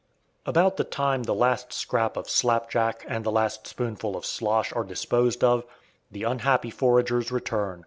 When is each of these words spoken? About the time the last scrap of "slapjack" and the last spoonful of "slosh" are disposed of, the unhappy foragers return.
About 0.47 0.77
the 0.77 0.83
time 0.83 1.21
the 1.25 1.31
last 1.35 1.71
scrap 1.73 2.17
of 2.17 2.27
"slapjack" 2.27 3.05
and 3.07 3.23
the 3.23 3.31
last 3.31 3.67
spoonful 3.67 4.15
of 4.17 4.25
"slosh" 4.25 4.73
are 4.73 4.83
disposed 4.83 5.43
of, 5.43 5.63
the 6.11 6.23
unhappy 6.23 6.71
foragers 6.71 7.31
return. 7.31 7.79